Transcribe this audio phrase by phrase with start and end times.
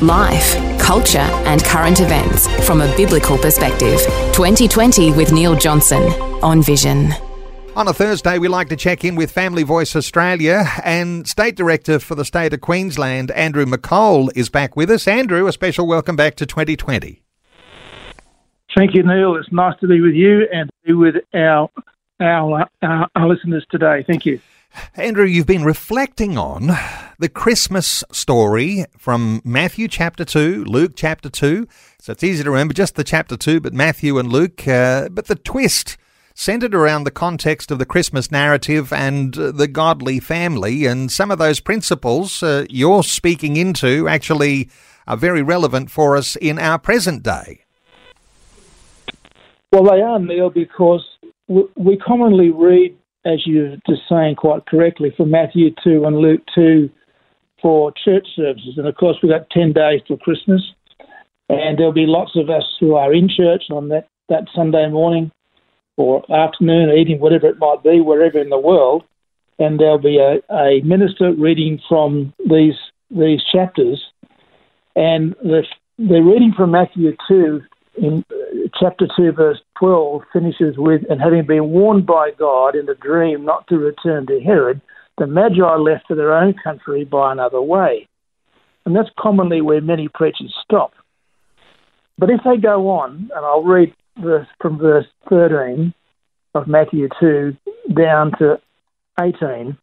[0.00, 4.00] Life, culture, and current events from a biblical perspective.
[4.32, 6.02] 2020 with Neil Johnson
[6.42, 7.12] on Vision.
[7.74, 11.98] On a Thursday, we like to check in with Family Voice Australia, and State Director
[11.98, 15.06] for the state of Queensland, Andrew McCole, is back with us.
[15.06, 17.22] Andrew, a special welcome back to 2020.
[18.74, 19.36] Thank you, Neil.
[19.36, 21.70] It's nice to be with you and be with our
[22.20, 24.04] our, our, our listeners today.
[24.06, 24.40] Thank you.
[24.94, 26.70] Andrew, you've been reflecting on
[27.18, 31.66] the Christmas story from Matthew chapter 2, Luke chapter 2.
[32.00, 34.66] So it's easy to remember just the chapter 2, but Matthew and Luke.
[34.66, 35.96] Uh, but the twist
[36.34, 40.86] centered around the context of the Christmas narrative and uh, the godly family.
[40.86, 44.70] And some of those principles uh, you're speaking into actually
[45.08, 47.64] are very relevant for us in our present day.
[49.72, 51.04] Well, they are, Neil, because
[51.48, 52.96] we commonly read
[53.28, 56.88] as you're just saying quite correctly, from Matthew 2 and Luke 2
[57.60, 58.74] for church services.
[58.76, 60.62] And of course, we've got 10 days till Christmas,
[61.48, 65.30] and there'll be lots of us who are in church on that, that Sunday morning
[65.96, 69.04] or afternoon, or evening, whatever it might be, wherever in the world.
[69.58, 72.76] And there'll be a, a minister reading from these
[73.10, 74.00] these chapters.
[74.94, 75.62] And the,
[75.98, 77.62] the reading from Matthew 2
[78.00, 82.88] in uh, chapter 2, verse 12, finishes with, And having been warned by God in
[82.88, 84.80] a dream not to return to Herod,
[85.18, 88.08] the Magi left for their own country by another way.
[88.84, 90.92] And that's commonly where many preachers stop.
[92.16, 95.92] But if they go on, and I'll read verse, from verse 13
[96.54, 97.56] of Matthew 2
[97.94, 98.60] down to
[99.20, 99.76] 18.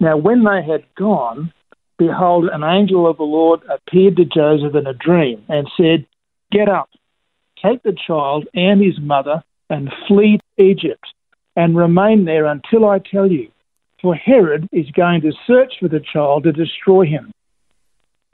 [0.00, 1.52] Now, when they had gone,
[1.98, 6.06] behold, an angel of the Lord appeared to Joseph in a dream and said,
[6.52, 6.88] Get up
[7.64, 11.06] take the child and his mother and flee to Egypt
[11.56, 13.48] and remain there until I tell you.
[14.00, 17.32] For Herod is going to search for the child to destroy him.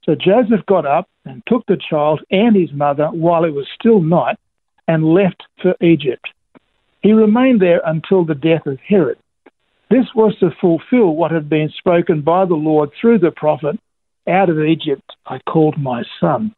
[0.04, 4.00] So Joseph got up and took the child and his mother while it was still
[4.00, 4.36] night
[4.86, 6.28] and left for Egypt.
[7.02, 9.18] He remained there until the death of Herod.
[9.90, 13.78] This was to fulfill what had been spoken by the Lord through the prophet
[14.28, 16.54] Out of Egypt I called my son.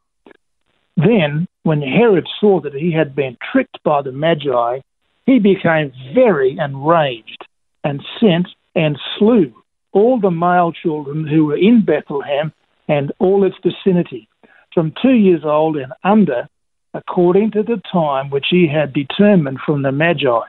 [0.97, 4.81] Then, when Herod saw that he had been tricked by the Magi,
[5.27, 7.45] he became very enraged
[7.85, 9.53] and sent and slew
[9.93, 12.53] all the male children who were in Bethlehem
[12.89, 14.29] and all its vicinity,
[14.73, 16.49] from two years old and under,
[16.95, 20.41] according to the time which he had determined from the Magi.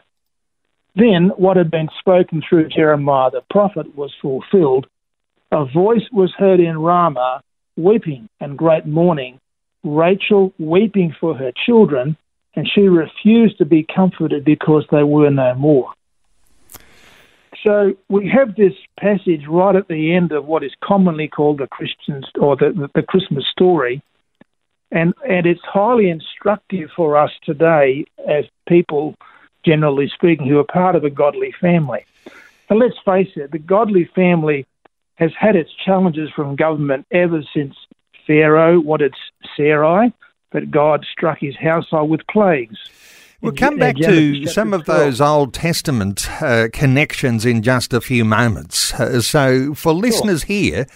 [0.96, 4.88] Then what had been spoken through Jeremiah the prophet was fulfilled.
[5.52, 7.42] A voice was heard in Ramah,
[7.76, 9.40] weeping and great mourning
[9.84, 12.18] Rachel weeping for her children,
[12.56, 15.94] and she refused to be comforted because they were no more.
[17.64, 21.68] So we have this passage right at the end of what is commonly called the
[21.68, 24.02] Christian or the, the Christmas story,
[24.92, 29.16] and and it's highly instructive for us today as people,
[29.66, 32.06] generally speaking, who are part of a godly family.
[32.70, 34.66] And let's face it, the godly family
[35.16, 37.76] has had its challenges from government ever since
[38.28, 39.16] Pharaoh wanted
[39.56, 40.14] Sarai,
[40.52, 42.78] but God struck his household with plagues.
[43.42, 48.26] We'll come back to some of those Old Testament uh, connections in just a few
[48.26, 48.94] moments.
[48.94, 50.88] Uh, so, for listeners here,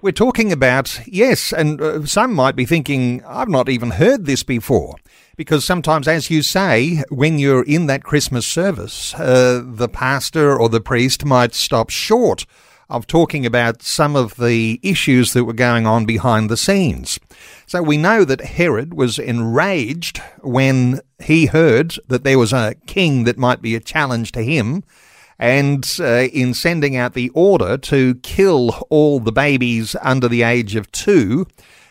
[0.00, 4.42] we're talking about, yes, and uh, some might be thinking, I've not even heard this
[4.42, 4.96] before.
[5.36, 10.68] Because sometimes, as you say, when you're in that Christmas service, uh, the pastor or
[10.68, 12.46] the priest might stop short
[12.90, 17.18] of talking about some of the issues that were going on behind the scenes.
[17.66, 23.24] So we know that Herod was enraged when he heard that there was a king
[23.24, 24.82] that might be a challenge to him.
[25.38, 30.74] And uh, in sending out the order to kill all the babies under the age
[30.74, 31.46] of two,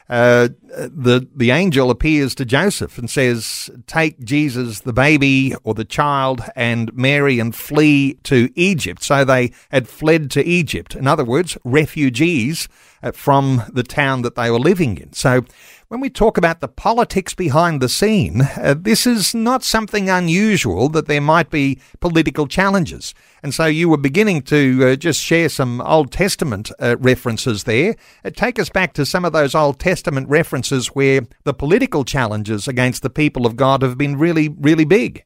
[0.10, 6.44] the the angel appears to Joseph and says, "Take Jesus, the baby or the child,
[6.56, 10.96] and Mary, and flee to Egypt." So they had fled to Egypt.
[10.96, 12.68] In other words, refugees
[13.04, 15.14] uh, from the town that they were living in.
[15.14, 15.46] So
[15.90, 20.88] when we talk about the politics behind the scene, uh, this is not something unusual
[20.90, 23.16] that there might be political challenges.
[23.42, 27.96] And so you were beginning to uh, just share some Old Testament uh, references there.
[28.24, 32.68] Uh, take us back to some of those Old Testament references where the political challenges
[32.68, 35.24] against the people of God have been really, really big.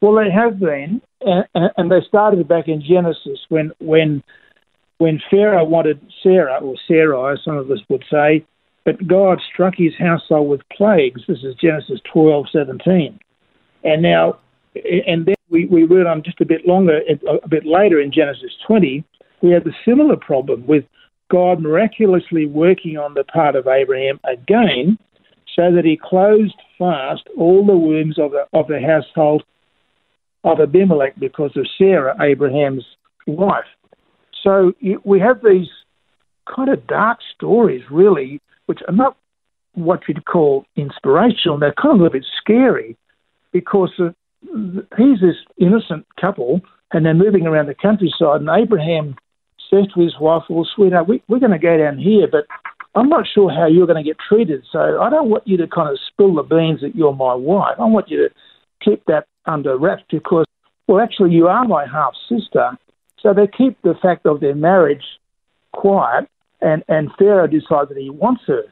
[0.00, 4.22] Well, they have been, and they started back in Genesis when when
[4.98, 8.44] when Pharaoh wanted Sarah or Sarai, some of us would say,
[8.84, 11.22] but God struck his household with plagues.
[11.28, 13.18] This is Genesis twelve seventeen,
[13.84, 14.38] and now
[14.74, 17.00] and then we, we read on just a bit longer,
[17.42, 19.04] a bit later in Genesis 20,
[19.42, 20.84] we have a similar problem with
[21.30, 24.98] God miraculously working on the part of Abraham again,
[25.54, 29.42] so that he closed fast all the wombs of the, of the household
[30.44, 32.84] of Abimelech because of Sarah, Abraham's
[33.26, 33.64] wife.
[34.42, 34.72] So
[35.04, 35.68] we have these
[36.54, 39.16] kind of dark stories, really, which are not
[39.74, 41.58] what you'd call inspirational.
[41.58, 42.96] They're kind of a little bit scary
[43.52, 43.90] because
[44.96, 46.60] he's this innocent couple,
[46.92, 49.16] and they're moving around the countryside, and Abraham
[49.70, 52.44] says to his wife, Well, sweetheart, we, we're going to go down here, but
[52.94, 54.64] I'm not sure how you're going to get treated.
[54.70, 57.76] So I don't want you to kind of spill the beans that you're my wife.
[57.78, 58.34] I want you to
[58.84, 60.46] keep that under wraps because,
[60.86, 62.72] well, actually, you are my half sister.
[63.20, 65.04] So they keep the fact of their marriage
[65.72, 66.28] quiet,
[66.62, 68.64] and, and Pharaoh decides that he wants her.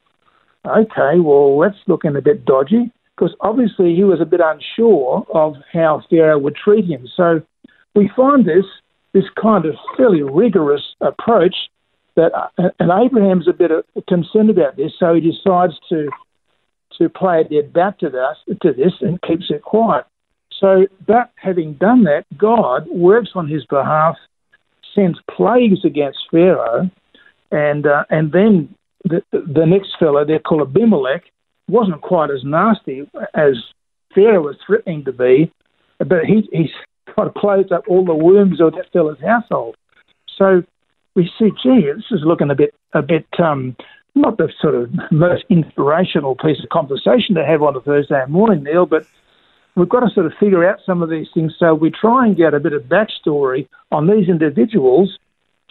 [0.67, 5.55] Okay, well, that's looking a bit dodgy because obviously he was a bit unsure of
[5.73, 7.07] how Pharaoh would treat him.
[7.17, 7.41] So
[7.95, 8.65] we find this
[9.13, 11.55] this kind of fairly rigorous approach
[12.15, 16.09] that, uh, and Abraham's a bit uh, concerned about this, so he decides to
[16.99, 20.05] to play a dead bat to this, to this and keeps it quiet.
[20.61, 24.17] So, but having done that, God works on his behalf,
[24.95, 26.91] sends plagues against Pharaoh,
[27.51, 28.75] and uh, and then
[29.05, 31.25] the, the next fellow, they're called Abimelech,
[31.69, 33.55] wasn't quite as nasty as
[34.15, 35.53] Pharaoh was threatening to be,
[35.99, 36.71] but he he
[37.15, 39.77] kind of closed up all the wombs of that fellow's household.
[40.37, 40.63] So
[41.15, 43.77] we see, gee, this is looking a bit a bit um,
[44.15, 48.65] not the sort of most inspirational piece of conversation to have on a Thursday morning,
[48.65, 49.07] Neil, but
[49.77, 51.55] we've got to sort of figure out some of these things.
[51.59, 55.17] So we try and get a bit of backstory on these individuals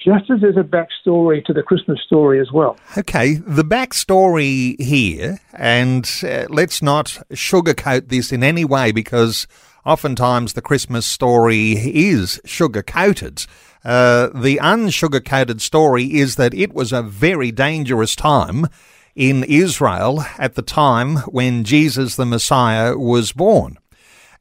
[0.04, 2.78] just as there's a backstory to the Christmas story as well.
[2.98, 9.48] Okay, the backstory here, and uh, let's not sugarcoat this in any way because
[9.86, 13.46] oftentimes the Christmas story is sugar-coated.
[13.84, 18.68] Uh, the unsugar-coated story is that it was a very dangerous time
[19.16, 23.78] in Israel at the time when Jesus the Messiah was born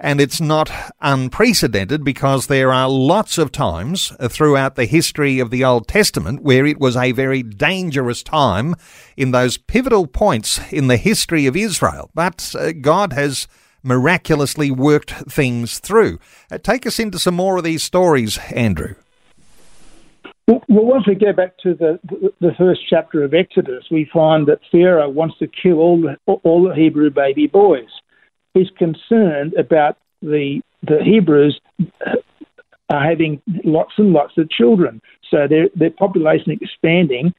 [0.00, 5.64] and it's not unprecedented because there are lots of times throughout the history of the
[5.64, 8.74] Old Testament where it was a very dangerous time
[9.16, 12.10] in those pivotal points in the history of Israel.
[12.14, 13.48] But uh, God has
[13.82, 16.18] miraculously worked things through.
[16.50, 18.94] Uh, take us into some more of these stories, Andrew.
[20.46, 21.98] Well, once we go back to the,
[22.40, 26.74] the first chapter of Exodus, we find that Pharaoh wants to kill all all the
[26.74, 27.88] Hebrew baby boys
[28.58, 31.60] is concerned about the the Hebrews
[32.06, 32.16] uh,
[32.90, 35.00] are having lots and lots of children,
[35.30, 37.34] so their their population expanding.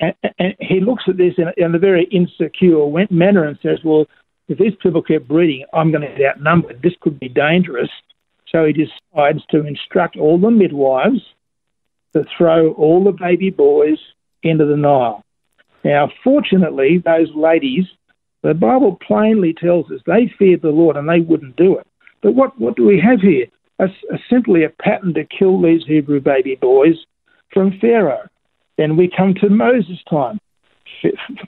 [0.00, 4.06] And, and he looks at this in in a very insecure manner and says, "Well,
[4.48, 6.82] if these people keep breeding, I'm going to get outnumbered.
[6.82, 7.90] This could be dangerous."
[8.50, 11.22] So he decides to instruct all the midwives
[12.12, 13.98] to throw all the baby boys
[14.42, 15.24] into the Nile.
[15.84, 17.84] Now, fortunately, those ladies
[18.44, 21.86] the Bible plainly tells us they feared the Lord and they wouldn't do it.
[22.22, 23.46] But what, what do we have here?
[23.78, 27.06] A, a, simply a pattern to kill these Hebrew baby boys
[27.54, 28.28] from Pharaoh.
[28.76, 30.38] Then we come to Moses' time.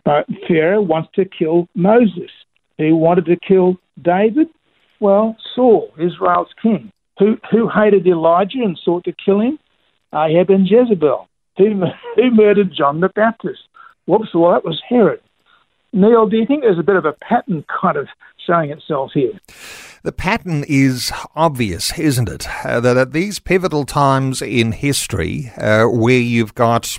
[0.07, 2.31] Uh, Pharaoh wants to kill Moses.
[2.79, 4.49] He wanted to kill David.
[4.99, 6.91] Well, Saul, Israel's king.
[7.19, 9.59] Who, who hated Elijah and sought to kill him?
[10.15, 11.29] Ahab and Jezebel.
[11.59, 11.85] Who,
[12.17, 13.61] who murdered John the Baptist?
[14.07, 15.21] Whoops, well, that was Herod.
[15.97, 18.07] Neil, do you think there's a bit of a pattern kind of
[18.47, 19.33] showing itself here?
[20.03, 22.47] The pattern is obvious, isn't it?
[22.65, 26.99] Uh, that at these pivotal times in history, uh, where you've got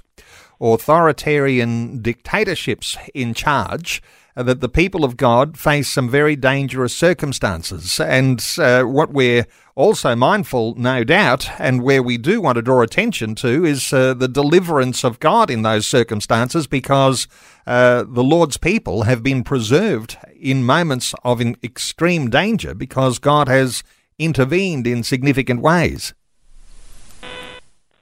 [0.60, 4.02] authoritarian dictatorships in charge,
[4.36, 8.00] uh, that the people of God face some very dangerous circumstances.
[8.00, 9.46] And uh, what we're
[9.78, 14.16] also mindful, no doubt, and where we do want to draw attention to is uh,
[14.16, 17.28] the deliverance of God in those circumstances because
[17.68, 23.84] uh, the Lord's people have been preserved in moments of extreme danger because God has
[24.18, 26.16] intervened in significant ways.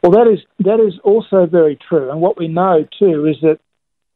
[0.01, 3.60] Well, that is that is also very true, and what we know too is that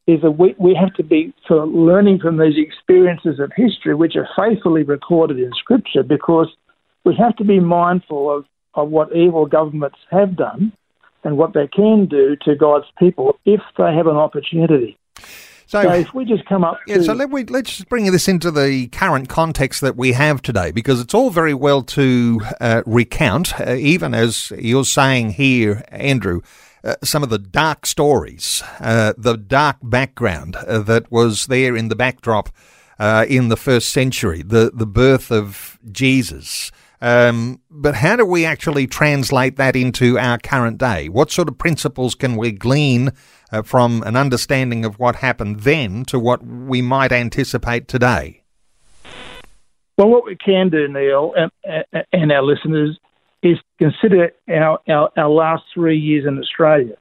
[0.08, 3.96] is that we, we have to be sort of learning from these experiences of history,
[3.96, 6.48] which are faithfully recorded in Scripture, because
[7.06, 10.72] we have to be mindful of, of what evil governments have done
[11.24, 14.98] and what they can do to God's people if they have an opportunity.
[15.66, 17.02] So, so, if we just come up, yeah.
[17.02, 20.72] so let we let's just bring this into the current context that we have today,
[20.72, 26.42] because it's all very well to uh, recount, uh, even as you're saying here, Andrew.
[26.82, 31.90] Uh, some of the dark stories, uh, the dark background uh, that was there in
[31.90, 32.50] the backdrop
[32.98, 36.72] uh, in the first century, the, the birth of Jesus.
[37.02, 41.08] Um, but how do we actually translate that into our current day?
[41.08, 43.12] What sort of principles can we glean
[43.52, 48.44] uh, from an understanding of what happened then to what we might anticipate today?
[49.98, 52.98] Well, what we can do, Neil, and, and our listeners,
[53.44, 56.96] is consider our, our, our last three years in Australia.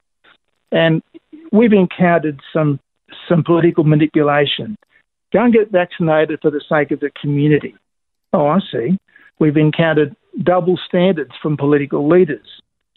[0.70, 1.02] And
[1.50, 2.80] we've encountered some
[3.28, 4.76] some political manipulation.
[5.32, 7.74] And get vaccinated for the sake of the community.
[8.32, 8.98] Oh, I see.
[9.38, 12.46] We've encountered double standards from political leaders,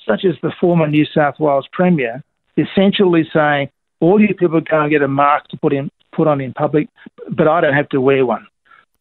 [0.08, 2.24] such as the former New South Wales Premier,
[2.58, 3.70] essentially saying,
[4.00, 6.90] all you people go and get a mask to put in put on in public,
[7.30, 8.46] but I don't have to wear one.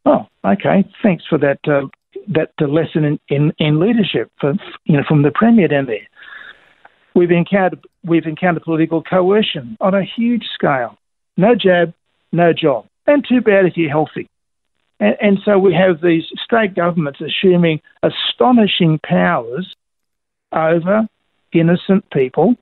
[0.06, 0.84] Oh, okay.
[1.02, 1.88] Thanks for that uh,
[2.28, 4.54] that lesson in, in, in leadership for,
[4.84, 6.06] you know, from the Premier down there.
[7.14, 10.96] We've encountered, we've encountered political coercion on a huge scale.
[11.36, 11.92] No jab,
[12.30, 12.86] no job.
[13.06, 14.28] And too bad if you're healthy.
[15.00, 19.74] And, and so we have these state governments assuming astonishing powers
[20.52, 21.08] over
[21.52, 22.54] innocent people,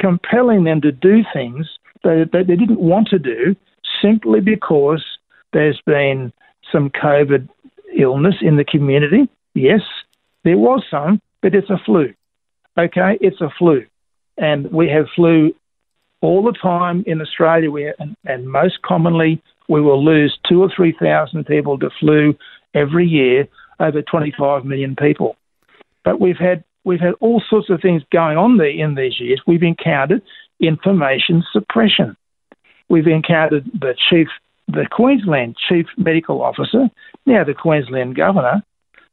[0.00, 1.66] compelling them to do things
[2.04, 3.54] that, that they didn't want to do
[4.00, 5.04] simply because
[5.52, 6.32] there's been
[6.72, 7.48] some COVID
[7.98, 9.28] illness in the community.
[9.54, 9.80] Yes,
[10.44, 12.14] there was some, but it's a flu.
[12.78, 13.84] Okay, it's a flu.
[14.38, 15.54] And we have flu
[16.22, 20.68] all the time in Australia, we, and, and most commonly, we will lose two or
[20.74, 22.34] 3,000 people to flu
[22.74, 23.46] every year,
[23.78, 25.36] over 25 million people.
[26.04, 29.40] But we've had we've had all sorts of things going on there in these years.
[29.46, 30.22] We've encountered
[30.58, 32.16] information suppression.
[32.88, 34.26] We've encountered the chief
[34.66, 36.88] the Queensland Chief Medical Officer,
[37.26, 38.62] now the Queensland Governor,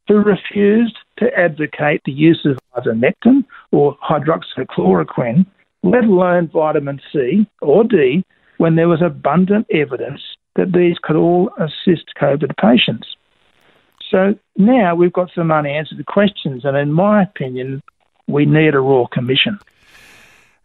[0.08, 5.46] who refused to advocate the use of ivermectin or hydroxychloroquine,
[5.84, 8.24] let alone vitamin C or D,
[8.58, 10.22] when there was abundant evidence
[10.58, 13.08] that these could all assist COVID patients.
[14.12, 17.82] So now we've got some unanswered questions, and in my opinion,
[18.28, 19.60] we need a Royal Commission.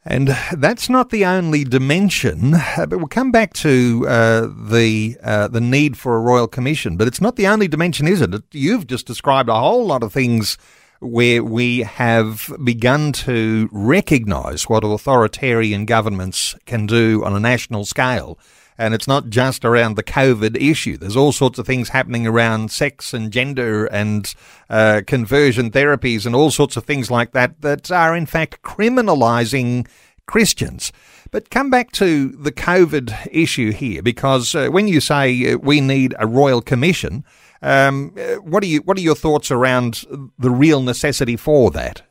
[0.05, 5.47] And that's not the only dimension, uh, but we'll come back to uh, the uh,
[5.47, 6.97] the need for a royal commission.
[6.97, 8.43] But it's not the only dimension, is it?
[8.51, 10.59] You've just described a whole lot of things
[10.99, 18.39] where we have begun to recognise what authoritarian governments can do on a national scale.
[18.79, 20.97] And it's not just around the COVID issue.
[20.97, 24.35] There's all sorts of things happening around sex and gender and
[24.71, 29.87] uh, conversion therapies and all sorts of things like that that are, in fact, criminalising
[30.27, 30.93] Christians.
[31.31, 35.81] But come back to the COVID issue here, because uh, when you say uh, we
[35.81, 37.25] need a royal commission,
[37.63, 38.81] um, uh, what are you?
[38.83, 40.05] What are your thoughts around
[40.39, 42.03] the real necessity for that?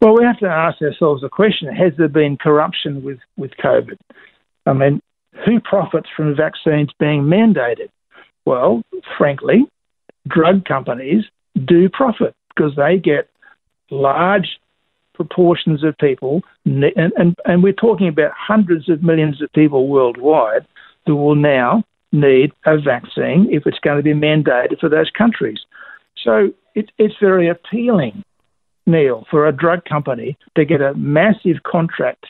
[0.00, 3.98] Well, we have to ask ourselves the question: Has there been corruption with with COVID?
[4.68, 5.00] I mean,
[5.46, 7.88] who profits from vaccines being mandated?
[8.44, 8.82] Well,
[9.16, 9.66] frankly,
[10.26, 11.24] drug companies
[11.64, 13.28] do profit because they get
[13.90, 14.58] large
[15.14, 16.84] proportions of people, and,
[17.16, 20.66] and, and we're talking about hundreds of millions of people worldwide
[21.06, 21.82] who will now
[22.12, 25.58] need a vaccine if it's going to be mandated for those countries.
[26.22, 28.22] So it, it's very appealing,
[28.86, 32.26] Neil, for a drug company to get a massive contract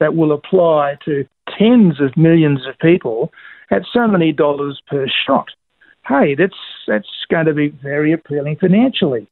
[0.00, 1.26] that will apply to
[1.58, 3.32] tens of millions of people
[3.70, 5.48] at so many dollars per shot.
[6.06, 6.54] Hey, that's
[6.86, 9.26] that's going to be very appealing financially.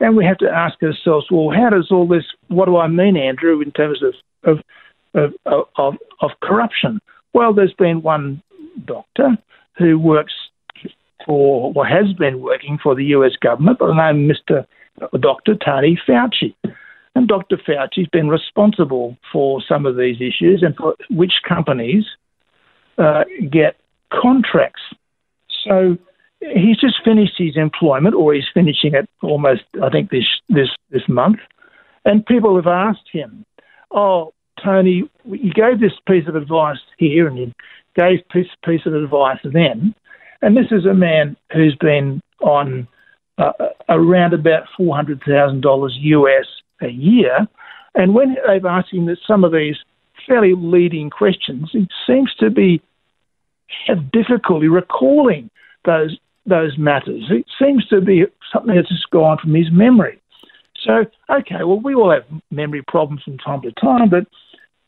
[0.00, 2.24] And we have to ask ourselves, well, how does all this?
[2.48, 4.58] What do I mean, Andrew, in terms of of
[5.14, 7.00] of, of, of corruption?
[7.34, 8.42] Well, there's been one
[8.84, 9.36] doctor
[9.76, 10.32] who works
[11.26, 14.66] for, or has been working for the US government by the name Mr.
[15.20, 15.54] Dr.
[15.54, 16.54] Tony Fauci.
[17.18, 17.56] And Dr.
[17.56, 22.04] Fauci's been responsible for some of these issues and for which companies
[22.96, 23.74] uh, get
[24.12, 24.82] contracts.
[25.64, 25.98] So
[26.38, 31.02] he's just finished his employment, or he's finishing it almost, I think, this this this
[31.08, 31.40] month.
[32.04, 33.44] And people have asked him,
[33.90, 34.32] "Oh,
[34.64, 37.52] Tony, you gave this piece of advice here, and you
[37.96, 39.92] gave this piece of advice then."
[40.40, 42.86] And this is a man who's been on
[43.38, 43.54] uh,
[43.88, 46.46] around about four hundred thousand dollars US
[46.80, 47.46] a year.
[47.94, 49.76] And when they've asked him some of these
[50.26, 52.82] fairly leading questions, he seems to be
[53.86, 55.50] have difficulty recalling
[55.84, 57.24] those those matters.
[57.30, 60.18] It seems to be something that's just gone from his memory.
[60.82, 64.26] So, okay, well, we all have memory problems from time to time, but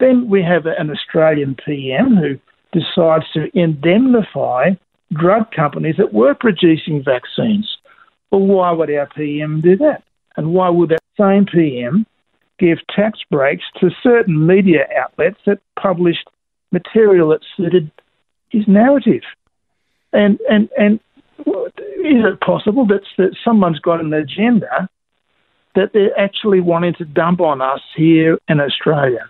[0.00, 2.38] Then we have an Australian PM who
[2.72, 4.70] decides to indemnify
[5.12, 7.68] drug companies that were producing vaccines.
[8.30, 10.02] Well, why would our PM do that?
[10.36, 12.06] And why would that same PM
[12.58, 16.28] give tax breaks to certain media outlets that published
[16.72, 17.90] material that suited
[18.48, 19.22] his narrative?
[20.12, 21.00] And and and
[21.46, 24.88] is it possible that, that someone's got an agenda
[25.74, 29.28] that they're actually wanting to dump on us here in Australia?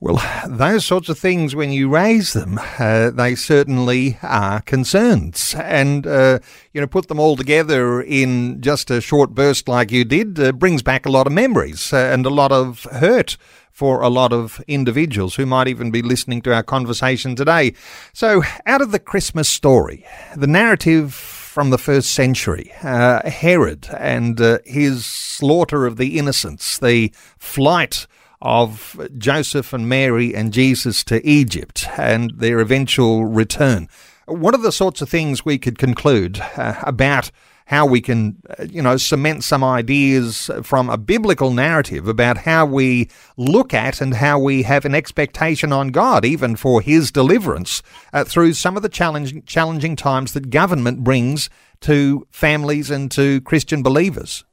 [0.00, 5.56] Well, those sorts of things, when you raise them, uh, they certainly are concerns.
[5.58, 6.38] And, uh,
[6.72, 10.52] you know, put them all together in just a short burst like you did uh,
[10.52, 13.36] brings back a lot of memories uh, and a lot of hurt
[13.72, 17.74] for a lot of individuals who might even be listening to our conversation today.
[18.12, 24.40] So, out of the Christmas story, the narrative from the first century, uh, Herod and
[24.40, 28.06] uh, his slaughter of the innocents, the flight
[28.40, 33.88] of Joseph and Mary and Jesus to Egypt and their eventual return.
[34.26, 37.30] What are the sorts of things we could conclude uh, about
[37.68, 42.64] how we can, uh, you know, cement some ideas from a biblical narrative about how
[42.64, 47.82] we look at and how we have an expectation on God, even for His deliverance,
[48.14, 53.42] uh, through some of the challenging, challenging times that government brings to families and to
[53.42, 54.44] Christian believers?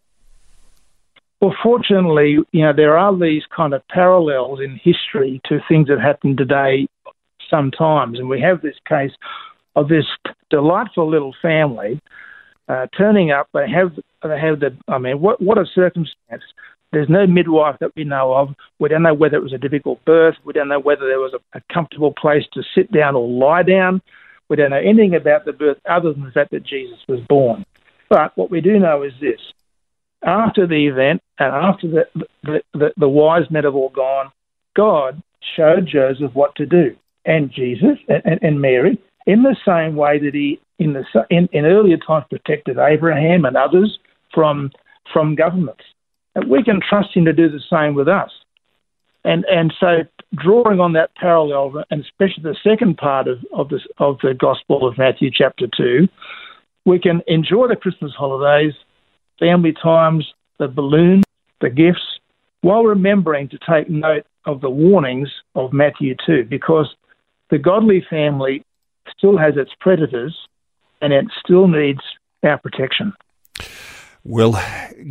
[1.42, 6.00] Well, fortunately, you know, there are these kind of parallels in history to things that
[6.00, 6.88] happen today
[7.50, 8.20] sometimes.
[8.20, 9.12] And we have this case
[9.76, 10.06] of this
[10.50, 12.02] delightful little family
[12.68, 13.50] uh, turning up.
[13.54, 13.92] They have,
[14.24, 16.44] they have the, I mean, what, what a circumstance.
[16.92, 18.56] There's no midwife that we know of.
[18.80, 20.36] We don't know whether it was a difficult birth.
[20.46, 23.64] We don't know whether there was a, a comfortable place to sit down or lie
[23.64, 24.02] down.
[24.48, 27.66] We don't know anything about the birth other than the fact that Jesus was born.
[28.10, 29.40] But what we do know is this
[30.26, 34.32] after the event and after the, the, the, the wise men have all gone,
[34.76, 35.22] God
[35.56, 40.34] showed Joseph what to do and Jesus and, and Mary in the same way that
[40.34, 43.98] he in the in, in earlier times protected Abraham and others
[44.34, 44.72] from
[45.14, 45.84] from governments.
[46.36, 48.32] And we can trust him to do the same with us.
[49.24, 50.00] And and so
[50.36, 54.88] drawing on that parallel, and especially the second part of, of this of the Gospel
[54.88, 56.08] of Matthew chapter two,
[56.86, 58.74] we can enjoy the Christmas holidays
[59.40, 60.26] family times,
[60.60, 61.24] the balloon,
[61.62, 62.20] the gifts,
[62.62, 66.94] while remembering to take note of the warnings of Matthew 2, because
[67.50, 68.64] the godly family
[69.18, 70.36] still has its predators
[71.02, 72.02] and it still needs
[72.44, 73.14] our protection.
[74.24, 74.60] Well,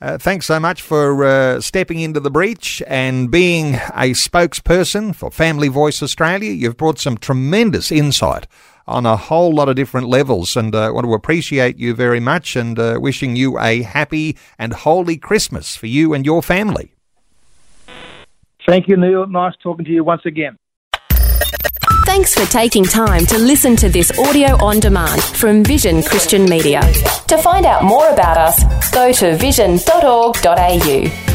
[0.00, 5.30] Uh, thanks so much for uh, stepping into the breach and being a spokesperson for
[5.30, 6.50] Family Voice Australia.
[6.50, 8.46] You've brought some tremendous insight
[8.86, 10.56] on a whole lot of different levels.
[10.56, 14.36] And I uh, want to appreciate you very much and uh, wishing you a happy
[14.58, 16.93] and holy Christmas for you and your family.
[18.66, 19.26] Thank you, Neil.
[19.26, 20.58] Nice talking to you once again.
[22.06, 26.80] Thanks for taking time to listen to this audio on demand from Vision Christian Media.
[27.28, 31.33] To find out more about us, go to vision.org.au.